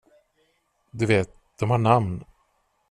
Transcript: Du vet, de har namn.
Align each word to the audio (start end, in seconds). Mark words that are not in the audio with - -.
Du 0.91 1.05
vet, 1.05 1.31
de 1.59 1.69
har 1.69 1.77
namn. 1.87 2.23